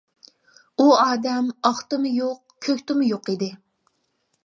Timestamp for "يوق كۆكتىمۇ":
2.17-3.11